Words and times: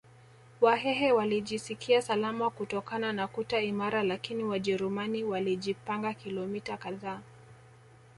Wahehe 0.61 1.11
walijisikia 1.11 2.01
salama 2.01 2.49
kutokana 2.49 3.13
na 3.13 3.27
kuta 3.27 3.61
imara 3.61 4.03
lakini 4.03 4.43
Wajerumani 4.43 5.23
walijipanga 5.23 6.13
kilomita 6.13 6.77
kadhaa 6.77 7.21